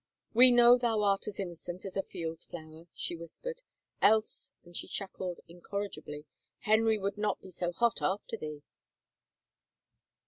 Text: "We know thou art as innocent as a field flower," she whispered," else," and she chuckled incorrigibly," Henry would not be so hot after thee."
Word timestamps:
"We 0.33 0.49
know 0.49 0.79
thou 0.79 1.03
art 1.03 1.27
as 1.27 1.39
innocent 1.39 1.85
as 1.85 1.95
a 1.95 2.01
field 2.01 2.41
flower," 2.41 2.87
she 2.91 3.15
whispered," 3.15 3.61
else," 4.11 4.49
and 4.65 4.75
she 4.75 4.87
chuckled 4.87 5.41
incorrigibly," 5.47 6.25
Henry 6.67 6.97
would 6.97 7.19
not 7.19 7.39
be 7.39 7.51
so 7.51 7.71
hot 7.71 8.01
after 8.01 8.35
thee." 8.35 8.63